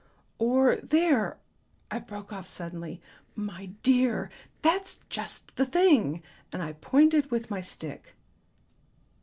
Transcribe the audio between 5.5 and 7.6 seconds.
the thing." And I pointed with